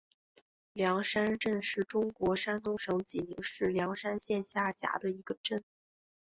[0.73, 5.63] 梁山镇是中国山东省济宁市梁山县下辖的一个镇。